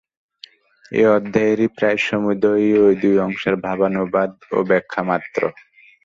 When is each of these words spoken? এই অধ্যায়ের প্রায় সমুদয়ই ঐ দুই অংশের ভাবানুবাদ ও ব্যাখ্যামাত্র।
এই 0.91 1.05
অধ্যায়ের 1.15 1.61
প্রায় 1.77 1.99
সমুদয়ই 2.07 2.71
ঐ 2.77 2.87
দুই 3.01 3.15
অংশের 3.25 3.55
ভাবানুবাদ 3.65 4.31
ও 4.51 4.57
ব্যাখ্যামাত্র। 4.69 5.41